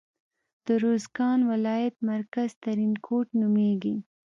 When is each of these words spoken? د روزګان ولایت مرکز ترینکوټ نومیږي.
د 0.65 0.67
روزګان 0.83 1.39
ولایت 1.51 1.95
مرکز 2.11 2.49
ترینکوټ 2.63 3.27
نومیږي. 3.39 3.95